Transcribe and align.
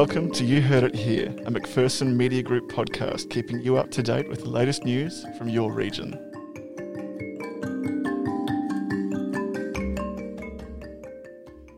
Welcome 0.00 0.32
to 0.32 0.46
You 0.46 0.62
Heard 0.62 0.82
It 0.82 0.94
Here, 0.94 1.26
a 1.26 1.50
McPherson 1.50 2.16
Media 2.16 2.42
Group 2.42 2.72
podcast 2.72 3.28
keeping 3.28 3.60
you 3.60 3.76
up 3.76 3.90
to 3.90 4.02
date 4.02 4.30
with 4.30 4.44
the 4.44 4.48
latest 4.48 4.82
news 4.82 5.26
from 5.36 5.50
your 5.50 5.74
region. 5.74 6.14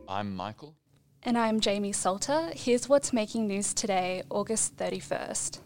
I'm 0.07 0.33
Michael. 0.33 0.77
And 1.23 1.37
I'm 1.37 1.59
Jamie 1.59 1.91
Salter. 1.91 2.51
Here's 2.55 2.87
what's 2.87 3.11
making 3.11 3.45
news 3.45 3.73
today, 3.73 4.23
August 4.29 4.77
31st. 4.77 5.59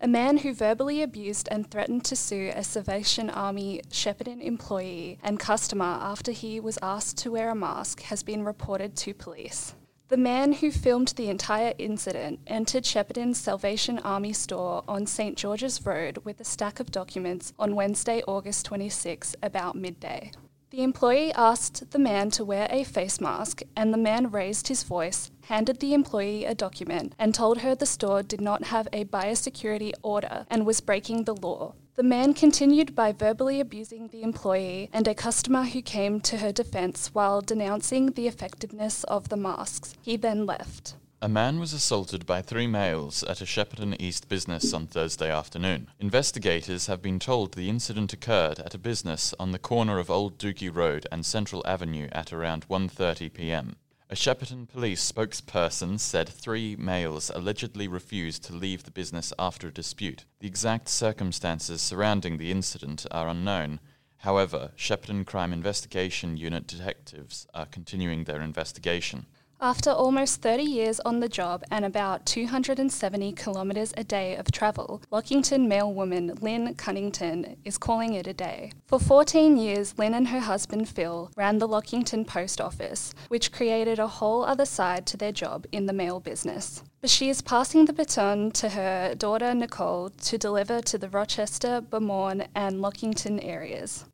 A 0.00 0.08
man 0.08 0.38
who 0.38 0.52
verbally 0.52 1.02
abused 1.02 1.46
and 1.52 1.70
threatened 1.70 2.04
to 2.06 2.16
sue 2.16 2.50
a 2.52 2.64
Salvation 2.64 3.30
Army 3.30 3.80
Shepparton 3.90 4.42
employee 4.42 5.20
and 5.22 5.38
customer 5.38 5.84
after 5.84 6.32
he 6.32 6.58
was 6.58 6.80
asked 6.82 7.16
to 7.18 7.30
wear 7.30 7.48
a 7.50 7.54
mask 7.54 8.00
has 8.02 8.24
been 8.24 8.44
reported 8.44 8.96
to 8.96 9.14
police. 9.14 9.76
The 10.08 10.16
man 10.16 10.52
who 10.52 10.70
filmed 10.70 11.08
the 11.08 11.28
entire 11.28 11.74
incident 11.78 12.38
entered 12.46 12.84
Shepparton's 12.84 13.38
Salvation 13.38 13.98
Army 13.98 14.32
store 14.32 14.84
on 14.86 15.04
St 15.04 15.36
George's 15.36 15.84
Road 15.84 16.18
with 16.18 16.40
a 16.40 16.44
stack 16.44 16.78
of 16.78 16.92
documents 16.92 17.52
on 17.58 17.74
Wednesday, 17.74 18.22
August 18.28 18.66
26, 18.66 19.34
about 19.42 19.74
midday. 19.74 20.30
The 20.70 20.82
employee 20.82 21.32
asked 21.34 21.92
the 21.92 21.98
man 21.98 22.30
to 22.32 22.44
wear 22.44 22.66
a 22.70 22.82
face 22.82 23.20
mask, 23.20 23.62
and 23.76 23.94
the 23.94 23.98
man 23.98 24.32
raised 24.32 24.66
his 24.66 24.82
voice, 24.82 25.30
handed 25.42 25.78
the 25.78 25.94
employee 25.94 26.44
a 26.44 26.56
document, 26.56 27.14
and 27.20 27.32
told 27.32 27.58
her 27.58 27.76
the 27.76 27.86
store 27.86 28.22
did 28.24 28.40
not 28.40 28.64
have 28.64 28.88
a 28.92 29.04
biosecurity 29.04 29.92
order 30.02 30.44
and 30.50 30.66
was 30.66 30.80
breaking 30.80 31.22
the 31.22 31.36
law. 31.36 31.74
The 31.94 32.02
man 32.02 32.34
continued 32.34 32.94
by 32.94 33.12
verbally 33.12 33.60
abusing 33.60 34.08
the 34.08 34.22
employee 34.22 34.90
and 34.92 35.06
a 35.06 35.14
customer 35.14 35.62
who 35.62 35.80
came 35.80 36.20
to 36.22 36.38
her 36.38 36.52
defense 36.52 37.14
while 37.14 37.40
denouncing 37.40 38.10
the 38.12 38.26
effectiveness 38.26 39.04
of 39.04 39.28
the 39.28 39.36
masks. 39.36 39.94
He 40.02 40.16
then 40.16 40.46
left. 40.46 40.96
A 41.26 41.28
man 41.28 41.58
was 41.58 41.72
assaulted 41.72 42.24
by 42.24 42.40
three 42.40 42.68
males 42.68 43.24
at 43.24 43.40
a 43.40 43.44
Shepparton 43.46 43.96
East 43.98 44.28
business 44.28 44.72
on 44.72 44.86
Thursday 44.86 45.28
afternoon. 45.28 45.88
Investigators 45.98 46.86
have 46.86 47.02
been 47.02 47.18
told 47.18 47.54
the 47.54 47.68
incident 47.68 48.12
occurred 48.12 48.60
at 48.60 48.76
a 48.76 48.78
business 48.78 49.34
on 49.40 49.50
the 49.50 49.58
corner 49.58 49.98
of 49.98 50.08
Old 50.08 50.38
Dookie 50.38 50.72
Road 50.72 51.04
and 51.10 51.26
Central 51.26 51.66
Avenue 51.66 52.06
at 52.12 52.32
around 52.32 52.68
1:30 52.68 53.32
p.m. 53.32 53.74
A 54.08 54.14
Shepparton 54.14 54.68
police 54.68 55.10
spokesperson 55.10 55.98
said 55.98 56.28
three 56.28 56.76
males 56.76 57.32
allegedly 57.34 57.88
refused 57.88 58.44
to 58.44 58.54
leave 58.54 58.84
the 58.84 58.92
business 58.92 59.32
after 59.36 59.66
a 59.66 59.74
dispute. 59.74 60.26
The 60.38 60.46
exact 60.46 60.88
circumstances 60.88 61.82
surrounding 61.82 62.38
the 62.38 62.52
incident 62.52 63.04
are 63.10 63.26
unknown. 63.26 63.80
However, 64.18 64.70
Shepparton 64.76 65.26
Crime 65.26 65.52
Investigation 65.52 66.36
Unit 66.36 66.68
detectives 66.68 67.48
are 67.52 67.66
continuing 67.66 68.24
their 68.24 68.42
investigation. 68.42 69.26
After 69.60 69.90
almost 69.90 70.42
30 70.42 70.64
years 70.64 71.00
on 71.00 71.20
the 71.20 71.30
job 71.30 71.64
and 71.70 71.82
about 71.82 72.26
270 72.26 73.32
kilometres 73.32 73.94
a 73.96 74.04
day 74.04 74.36
of 74.36 74.52
travel, 74.52 75.00
Lockington 75.10 75.66
mail 75.66 75.94
woman 75.94 76.36
Lynn 76.42 76.74
Cunnington 76.74 77.56
is 77.64 77.78
calling 77.78 78.12
it 78.12 78.26
a 78.26 78.34
day. 78.34 78.72
For 78.86 78.98
14 79.00 79.56
years, 79.56 79.96
Lynn 79.96 80.12
and 80.12 80.28
her 80.28 80.40
husband 80.40 80.90
Phil 80.90 81.30
ran 81.36 81.56
the 81.56 81.66
Lockington 81.66 82.26
post 82.26 82.60
office, 82.60 83.14
which 83.28 83.50
created 83.50 83.98
a 83.98 84.06
whole 84.06 84.44
other 84.44 84.66
side 84.66 85.06
to 85.06 85.16
their 85.16 85.32
job 85.32 85.64
in 85.72 85.86
the 85.86 85.94
mail 85.94 86.20
business. 86.20 86.82
But 87.00 87.08
she 87.08 87.30
is 87.30 87.40
passing 87.40 87.86
the 87.86 87.94
baton 87.94 88.50
to 88.52 88.68
her 88.68 89.14
daughter 89.14 89.54
Nicole 89.54 90.10
to 90.10 90.36
deliver 90.36 90.82
to 90.82 90.98
the 90.98 91.08
Rochester, 91.08 91.80
Bamawm, 91.80 92.46
and 92.54 92.80
Lockington 92.80 93.42
areas. 93.42 94.04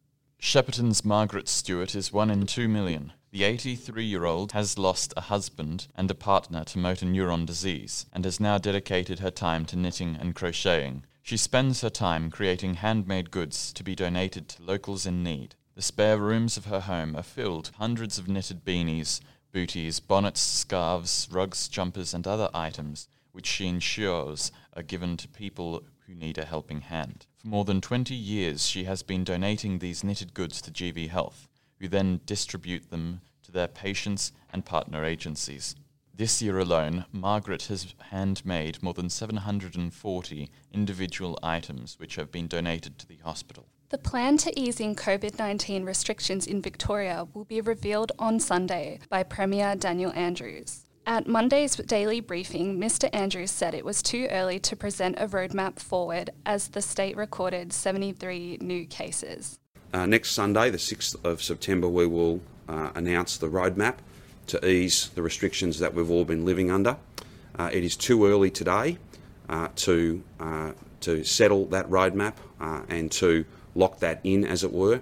Shepparton's 0.40 1.04
Margaret 1.04 1.48
Stewart 1.48 1.96
is 1.96 2.12
one 2.12 2.30
in 2.30 2.46
two 2.46 2.68
million. 2.68 3.12
The 3.32 3.44
83 3.44 4.04
year 4.04 4.26
old 4.26 4.52
has 4.52 4.76
lost 4.76 5.14
a 5.16 5.22
husband 5.22 5.86
and 5.94 6.10
a 6.10 6.14
partner 6.14 6.64
to 6.64 6.76
motor 6.76 7.06
neuron 7.06 7.46
disease 7.46 8.04
and 8.12 8.26
has 8.26 8.38
now 8.38 8.58
dedicated 8.58 9.20
her 9.20 9.30
time 9.30 9.64
to 9.66 9.76
knitting 9.76 10.18
and 10.20 10.34
crocheting. 10.34 11.04
She 11.22 11.38
spends 11.38 11.80
her 11.80 11.88
time 11.88 12.30
creating 12.30 12.74
handmade 12.74 13.30
goods 13.30 13.72
to 13.72 13.82
be 13.82 13.94
donated 13.94 14.48
to 14.50 14.62
locals 14.62 15.06
in 15.06 15.22
need. 15.22 15.54
The 15.74 15.80
spare 15.80 16.18
rooms 16.18 16.58
of 16.58 16.66
her 16.66 16.80
home 16.80 17.16
are 17.16 17.22
filled 17.22 17.68
with 17.68 17.76
hundreds 17.76 18.18
of 18.18 18.28
knitted 18.28 18.66
beanies, 18.66 19.22
booties, 19.50 19.98
bonnets, 19.98 20.42
scarves, 20.42 21.26
rugs, 21.32 21.68
jumpers, 21.68 22.12
and 22.12 22.26
other 22.26 22.50
items 22.52 23.08
which 23.32 23.46
she 23.46 23.66
ensures 23.66 24.52
are 24.76 24.82
given 24.82 25.16
to 25.16 25.26
people 25.26 25.84
who 26.06 26.14
need 26.14 26.36
a 26.36 26.44
helping 26.44 26.82
hand. 26.82 27.24
For 27.38 27.48
more 27.48 27.64
than 27.64 27.80
20 27.80 28.14
years, 28.14 28.66
she 28.66 28.84
has 28.84 29.02
been 29.02 29.24
donating 29.24 29.78
these 29.78 30.04
knitted 30.04 30.34
goods 30.34 30.60
to 30.60 30.70
GV 30.70 31.08
Health, 31.08 31.48
who 31.82 31.88
then 31.88 32.20
distribute 32.26 32.90
them 32.90 33.20
to 33.42 33.50
their 33.50 33.66
patients 33.66 34.30
and 34.52 34.64
partner 34.64 35.04
agencies. 35.04 35.74
This 36.14 36.40
year 36.40 36.60
alone, 36.60 37.06
Margaret 37.10 37.64
has 37.64 37.92
handmade 38.10 38.80
more 38.84 38.94
than 38.94 39.10
740 39.10 40.48
individual 40.72 41.36
items 41.42 41.98
which 41.98 42.14
have 42.14 42.30
been 42.30 42.46
donated 42.46 43.00
to 43.00 43.08
the 43.08 43.16
hospital. 43.24 43.66
The 43.88 43.98
plan 43.98 44.36
to 44.38 44.58
easing 44.58 44.94
COVID 44.94 45.40
19 45.40 45.84
restrictions 45.84 46.46
in 46.46 46.62
Victoria 46.62 47.26
will 47.34 47.44
be 47.44 47.60
revealed 47.60 48.12
on 48.16 48.38
Sunday 48.38 49.00
by 49.08 49.24
Premier 49.24 49.74
Daniel 49.74 50.12
Andrews. 50.12 50.84
At 51.04 51.26
Monday's 51.26 51.74
daily 51.74 52.20
briefing, 52.20 52.78
Mr. 52.78 53.10
Andrews 53.12 53.50
said 53.50 53.74
it 53.74 53.84
was 53.84 54.04
too 54.04 54.28
early 54.30 54.60
to 54.60 54.76
present 54.76 55.16
a 55.18 55.26
roadmap 55.26 55.80
forward 55.80 56.30
as 56.46 56.68
the 56.68 56.80
state 56.80 57.16
recorded 57.16 57.72
73 57.72 58.58
new 58.60 58.86
cases. 58.86 59.58
Uh, 59.92 60.06
next 60.06 60.30
Sunday, 60.30 60.70
the 60.70 60.78
6th 60.78 61.22
of 61.22 61.42
September, 61.42 61.86
we 61.86 62.06
will 62.06 62.40
uh, 62.66 62.90
announce 62.94 63.36
the 63.36 63.48
roadmap 63.48 63.96
to 64.46 64.66
ease 64.66 65.10
the 65.14 65.20
restrictions 65.22 65.80
that 65.80 65.92
we've 65.92 66.10
all 66.10 66.24
been 66.24 66.46
living 66.46 66.70
under. 66.70 66.96
Uh, 67.58 67.68
it 67.70 67.84
is 67.84 67.94
too 67.94 68.26
early 68.26 68.50
today 68.50 68.96
uh, 69.50 69.68
to, 69.76 70.22
uh, 70.40 70.72
to 71.00 71.22
settle 71.24 71.66
that 71.66 71.88
roadmap 71.90 72.34
uh, 72.58 72.82
and 72.88 73.12
to 73.12 73.44
lock 73.74 73.98
that 73.98 74.20
in, 74.24 74.46
as 74.46 74.64
it 74.64 74.72
were. 74.72 75.00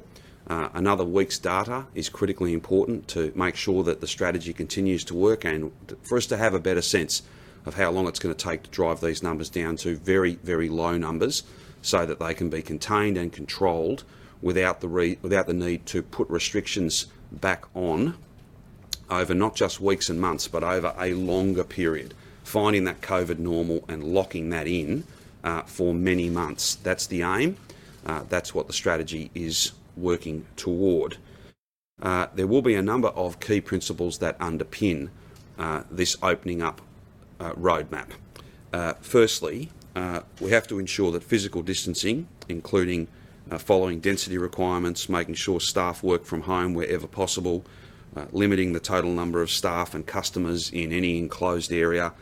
Another 0.48 1.04
week's 1.04 1.38
data 1.38 1.86
is 1.94 2.08
critically 2.08 2.52
important 2.52 3.06
to 3.06 3.32
make 3.36 3.54
sure 3.54 3.84
that 3.84 4.00
the 4.00 4.08
strategy 4.08 4.52
continues 4.52 5.04
to 5.04 5.14
work 5.14 5.44
and 5.44 5.70
for 6.02 6.18
us 6.18 6.26
to 6.26 6.36
have 6.36 6.54
a 6.54 6.58
better 6.58 6.82
sense 6.82 7.22
of 7.64 7.74
how 7.74 7.88
long 7.92 8.08
it's 8.08 8.18
going 8.18 8.34
to 8.34 8.44
take 8.44 8.64
to 8.64 8.70
drive 8.70 9.00
these 9.00 9.22
numbers 9.22 9.48
down 9.48 9.76
to 9.76 9.96
very, 9.96 10.34
very 10.42 10.68
low 10.68 10.98
numbers 10.98 11.44
so 11.82 12.04
that 12.04 12.18
they 12.18 12.34
can 12.34 12.50
be 12.50 12.62
contained 12.62 13.16
and 13.16 13.32
controlled 13.32 14.02
without 14.42 14.80
the, 14.80 14.88
re- 14.88 15.18
without 15.22 15.46
the 15.46 15.54
need 15.54 15.86
to 15.86 16.02
put 16.02 16.28
restrictions 16.30 17.06
back 17.32 17.64
on 17.74 18.16
over 19.10 19.34
not 19.34 19.54
just 19.54 19.80
weeks 19.80 20.08
and 20.08 20.20
months 20.20 20.48
but 20.48 20.62
over 20.62 20.94
a 20.98 21.12
longer 21.14 21.64
period. 21.64 22.14
Finding 22.44 22.84
that 22.84 23.00
COVID 23.00 23.38
normal 23.38 23.84
and 23.88 24.02
locking 24.02 24.50
that 24.50 24.66
in 24.66 25.04
uh, 25.44 25.62
for 25.62 25.94
many 25.94 26.28
months. 26.28 26.76
That's 26.76 27.06
the 27.06 27.22
aim. 27.22 27.56
Uh, 28.04 28.24
that's 28.28 28.54
what 28.54 28.66
the 28.66 28.72
strategy 28.72 29.30
is 29.34 29.72
working 29.96 30.46
toward. 30.56 31.18
Uh, 32.00 32.26
there 32.34 32.46
will 32.46 32.62
be 32.62 32.74
a 32.74 32.82
number 32.82 33.08
of 33.08 33.40
key 33.40 33.60
principles 33.60 34.18
that 34.18 34.38
underpin 34.38 35.10
uh, 35.58 35.82
this 35.90 36.16
opening 36.22 36.62
up 36.62 36.80
uh, 37.38 37.52
roadmap. 37.52 38.10
Uh, 38.72 38.94
firstly, 39.00 39.70
we 40.40 40.50
have 40.50 40.66
to 40.66 40.78
ensure 40.78 41.12
that 41.12 41.22
physical 41.22 41.62
distancing, 41.62 42.26
including 42.48 43.06
uh, 43.50 43.58
following 43.58 44.00
density 44.00 44.38
requirements, 44.38 45.08
making 45.08 45.34
sure 45.34 45.60
staff 45.60 46.02
work 46.02 46.24
from 46.24 46.42
home 46.42 46.74
wherever 46.74 47.06
possible, 47.06 47.64
limiting 48.32 48.72
the 48.72 48.80
total 48.80 49.12
number 49.12 49.40
of 49.40 49.50
staff 49.50 49.94
and 49.94 50.04
customers 50.06 50.70
in 50.70 50.92
any 50.92 51.16
enclosed 51.16 51.72
area, 51.72 52.12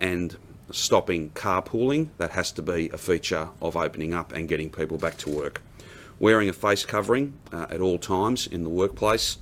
and 0.00 0.36
stopping 0.70 1.30
carpooling. 1.30 2.08
That 2.18 2.32
has 2.32 2.52
to 2.52 2.62
be 2.62 2.90
a 2.90 2.98
feature 2.98 3.48
of 3.62 3.74
opening 3.76 4.12
up 4.12 4.32
and 4.32 4.48
getting 4.48 4.68
people 4.68 4.98
back 4.98 5.16
to 5.18 5.30
work 5.30 5.62
wearing 6.18 6.48
a 6.48 6.52
face 6.52 6.84
covering 6.84 7.34
uh, 7.52 7.66
at 7.70 7.80
all 7.80 7.98
times 7.98 8.46
in 8.46 8.62
the 8.62 8.68
workplace 8.68 9.38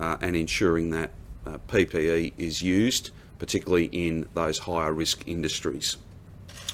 uh, 0.00 0.16
and 0.20 0.34
ensuring 0.34 0.90
that 0.90 1.10
uh, 1.46 1.58
PPE 1.68 2.32
is 2.38 2.62
used, 2.62 3.10
particularly 3.38 3.86
in 3.86 4.26
those 4.34 4.58
higher 4.60 4.92
risk 4.92 5.26
industries. 5.26 5.96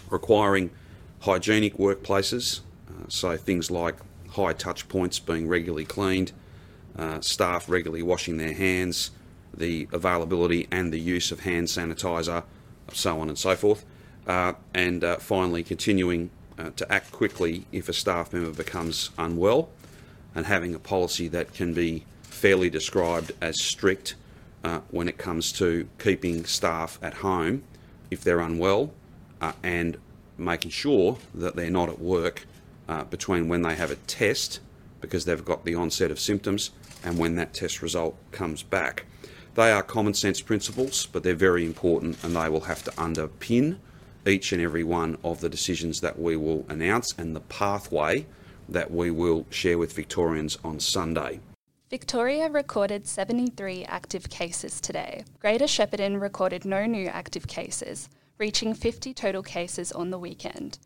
Requiring 0.09 0.71
hygienic 1.21 1.77
workplaces, 1.77 2.61
uh, 2.61 2.63
so 3.09 3.37
things 3.37 3.71
like 3.71 3.97
high 4.31 4.53
touch 4.53 4.89
points 4.89 5.19
being 5.19 5.49
regularly 5.49 5.85
cleaned, 5.85 6.33
uh, 6.97 7.21
staff 7.21 7.69
regularly 7.69 8.03
washing 8.03 8.37
their 8.37 8.53
hands, 8.53 9.11
the 9.57 9.89
availability 9.93 10.69
and 10.71 10.93
the 10.93 11.01
use 11.01 11.33
of 11.33 11.41
hand 11.41 11.67
sanitizer, 11.67 12.45
so 12.93 13.21
on 13.21 13.29
and 13.29 13.39
so 13.39 13.57
forth. 13.57 13.85
Uh, 14.27 14.53
and 14.75 15.05
finally, 15.19 15.63
continuing 15.63 16.31
uh, 16.61 16.71
to 16.77 16.93
act 16.93 17.11
quickly 17.11 17.65
if 17.73 17.89
a 17.89 17.93
staff 17.93 18.33
member 18.33 18.51
becomes 18.51 19.11
unwell 19.19 19.71
and 20.35 20.47
having 20.47 20.75
a 20.75 20.79
policy 20.79 21.29
that 21.29 21.55
can 21.55 21.73
be 21.73 22.05
fairly 22.23 22.71
described 22.71 23.33
as 23.41 23.61
strict 23.61 24.15
uh, 24.63 24.81
when 24.91 25.09
it 25.09 25.17
comes 25.17 25.53
to 25.53 25.89
keeping 25.99 26.45
staff 26.45 26.99
at 27.03 27.15
home 27.15 27.63
if 28.11 28.23
they're 28.23 28.41
unwell 28.41 28.93
uh, 29.41 29.53
and 29.63 29.97
making 30.37 30.71
sure 30.71 31.19
that 31.35 31.57
they're 31.57 31.71
not 31.71 31.89
at 31.89 31.99
work 31.99 32.47
uh, 32.91 33.05
between 33.05 33.49
when 33.49 33.63
they 33.63 33.77
have 33.77 33.93
a 33.93 33.97
test 33.97 34.59
because 35.01 35.25
they've 35.25 35.45
got 35.45 35.65
the 35.65 35.77
onset 35.77 36.11
of 36.11 36.19
symptoms 36.19 36.73
and 37.05 37.17
when 37.17 37.37
that 37.37 37.55
test 37.55 37.81
result 37.83 38.17
comes 38.33 38.65
back. 38.65 39.07
They 39.55 39.71
are 39.71 39.83
common 39.83 40.15
sense 40.15 40.41
principles, 40.41 41.07
but 41.07 41.23
they're 41.23 41.35
very 41.35 41.65
important 41.65 42.23
and 42.25 42.35
they 42.35 42.49
will 42.49 42.63
have 42.63 42.83
to 42.85 42.91
underpin 42.93 43.79
each 44.27 44.53
and 44.53 44.61
every 44.61 44.83
one 44.83 45.17
of 45.23 45.41
the 45.41 45.49
decisions 45.49 46.01
that 46.01 46.19
we 46.19 46.37
will 46.37 46.67
announce 46.69 47.15
and 47.17 47.35
the 47.35 47.41
pathway 47.41 48.27
that 48.69 48.91
we 48.91 49.11
will 49.11 49.47
share 49.51 49.79
with 49.79 49.93
Victorians 49.93 50.59
on 50.65 50.81
Sunday. 50.81 51.41
Victoria 51.91 52.49
recorded 52.51 53.07
73 53.07 53.85
active 53.85 54.29
cases 54.31 54.81
today. 54.81 55.25
Greater 55.41 55.65
Shepparton 55.65 56.21
recorded 56.21 56.65
no 56.65 56.87
new 56.87 57.07
active 57.07 57.47
cases, 57.47 58.09
reaching 58.39 58.75
50 58.75 59.15
total 59.15 59.43
cases 59.43 59.91
on 59.93 60.11
the 60.11 60.19
weekend. 60.19 60.79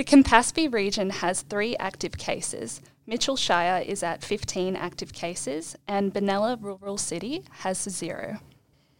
The 0.00 0.04
Campaspe 0.04 0.72
region 0.72 1.10
has 1.10 1.42
three 1.42 1.76
active 1.76 2.16
cases. 2.16 2.80
Mitchell 3.06 3.36
Shire 3.36 3.82
is 3.82 4.02
at 4.02 4.24
15 4.24 4.74
active 4.74 5.12
cases, 5.12 5.76
and 5.86 6.10
Benalla 6.14 6.56
Rural 6.58 6.96
City 6.96 7.44
has 7.50 7.76
zero. 7.76 8.38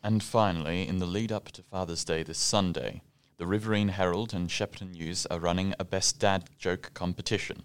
And 0.03 0.23
finally, 0.23 0.87
in 0.87 0.99
the 0.99 1.07
lead 1.07 1.33
up 1.33 1.53
to 1.53 1.63
Father's 1.63 2.05
Day 2.05 2.23
this 2.23 2.37
Sunday, 2.37 3.01
the 3.39 3.47
Riverine 3.47 3.89
Herald 3.89 4.35
and 4.35 4.51
Shepparton 4.51 4.91
News 4.91 5.25
are 5.31 5.41
running 5.41 5.73
a 5.79 5.87
Best 5.87 6.19
Dad 6.19 6.51
Joke 6.59 6.91
competition. 6.93 7.63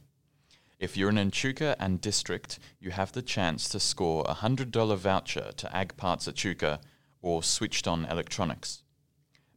If 0.79 0.95
you're 0.95 1.09
in 1.09 1.17
Echuca 1.17 1.75
and 1.77 1.99
District, 1.99 2.57
you 2.79 2.91
have 2.91 3.11
the 3.11 3.21
chance 3.21 3.67
to 3.67 3.81
score 3.81 4.23
a 4.29 4.35
$100 4.35 4.95
voucher 4.95 5.51
to 5.57 5.75
Ag 5.75 5.97
Parts 5.97 6.29
Echuca 6.29 6.79
or 7.21 7.43
Switched 7.43 7.85
On 7.85 8.05
Electronics. 8.05 8.84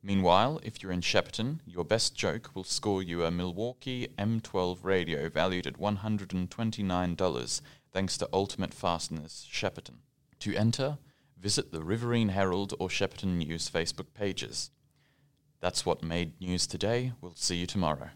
Meanwhile, 0.03 0.61
if 0.63 0.83
you're 0.83 0.93
in 0.93 1.01
Shepparton, 1.01 1.59
your 1.67 1.85
best 1.85 2.15
joke 2.15 2.51
will 2.55 2.65
score 2.65 3.03
you 3.03 3.25
a 3.25 3.31
Milwaukee 3.31 4.09
M12 4.19 4.79
radio 4.83 5.29
valued 5.29 5.67
at 5.67 5.79
$129 5.79 7.61
thanks 7.93 8.17
to 8.19 8.29
Ultimate 8.33 8.73
Fasteners 8.73 9.47
Shepparton. 9.51 9.97
To 10.41 10.55
enter, 10.55 10.99
visit 11.41 11.73
the 11.73 11.83
Riverine 11.83 12.31
Herald 12.31 12.75
or 12.79 12.89
Shepparton 12.89 13.39
News 13.39 13.69
Facebook 13.69 14.15
pages. 14.15 14.71
That's 15.61 15.85
what 15.85 16.03
made 16.05 16.41
news 16.41 16.67
today. 16.67 17.13
We'll 17.21 17.35
see 17.35 17.57
you 17.57 17.67
tomorrow. 17.67 18.11